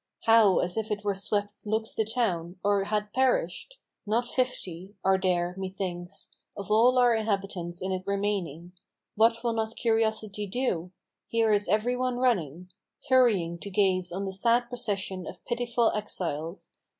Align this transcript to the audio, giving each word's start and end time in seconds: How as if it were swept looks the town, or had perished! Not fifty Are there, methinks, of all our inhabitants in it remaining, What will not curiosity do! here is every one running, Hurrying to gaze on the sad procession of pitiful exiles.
How 0.23 0.57
as 0.57 0.77
if 0.77 0.89
it 0.89 1.03
were 1.03 1.13
swept 1.13 1.63
looks 1.67 1.93
the 1.93 2.03
town, 2.03 2.55
or 2.63 2.85
had 2.85 3.13
perished! 3.13 3.77
Not 4.07 4.27
fifty 4.27 4.95
Are 5.03 5.19
there, 5.19 5.53
methinks, 5.59 6.29
of 6.57 6.71
all 6.71 6.97
our 6.97 7.13
inhabitants 7.13 7.83
in 7.83 7.91
it 7.91 8.01
remaining, 8.07 8.71
What 9.13 9.43
will 9.43 9.53
not 9.53 9.75
curiosity 9.75 10.47
do! 10.47 10.91
here 11.27 11.51
is 11.51 11.67
every 11.67 11.95
one 11.95 12.17
running, 12.17 12.71
Hurrying 13.09 13.59
to 13.59 13.69
gaze 13.69 14.11
on 14.11 14.25
the 14.25 14.33
sad 14.33 14.69
procession 14.69 15.27
of 15.27 15.45
pitiful 15.45 15.91
exiles. 15.93 16.71